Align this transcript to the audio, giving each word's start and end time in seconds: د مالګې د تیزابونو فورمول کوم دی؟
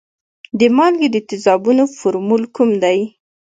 د 0.59 0.61
مالګې 0.77 1.07
د 1.11 1.17
تیزابونو 1.29 1.83
فورمول 1.97 2.43
کوم 2.55 2.69
دی؟ 2.83 2.99